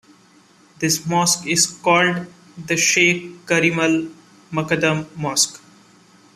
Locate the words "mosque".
1.05-1.45, 5.15-5.61